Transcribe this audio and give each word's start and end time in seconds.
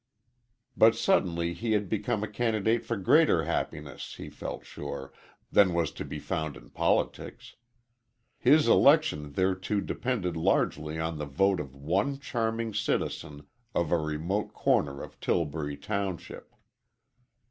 But 0.75 0.95
suddenly 0.95 1.53
he 1.53 1.73
had 1.73 1.87
become 1.87 2.23
a 2.23 2.27
candidate 2.27 2.83
for 2.83 2.97
greater 2.97 3.43
happiness, 3.43 4.15
he 4.15 4.31
felt 4.31 4.65
sure, 4.65 5.13
than 5.51 5.75
was 5.75 5.91
to 5.91 6.03
be 6.03 6.17
found 6.17 6.57
in 6.57 6.71
politics. 6.71 7.55
His 8.39 8.67
election 8.67 9.33
thereto 9.33 9.79
depended 9.79 10.35
largely 10.35 10.97
on 10.99 11.19
the 11.19 11.25
vote 11.25 11.59
of 11.59 11.75
one 11.75 12.17
charming 12.17 12.73
citizen 12.73 13.45
of 13.75 13.91
a 13.91 13.97
remote 13.99 14.53
corner 14.53 15.03
of 15.03 15.19
Till 15.19 15.45
bury 15.45 15.77
township. 15.77 16.51